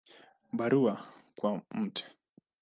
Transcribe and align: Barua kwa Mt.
Barua 0.57 1.05
kwa 1.35 1.61
Mt. 1.75 2.05